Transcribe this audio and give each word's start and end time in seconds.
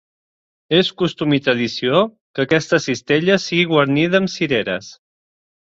És 0.77 0.87
costum 1.01 1.35
i 1.37 1.39
tradició 1.49 2.01
que 2.39 2.47
aquesta 2.49 2.81
cistella 2.89 3.39
sigui 3.47 3.71
guarnida 3.75 4.23
amb 4.25 4.37
cireres. 4.39 4.95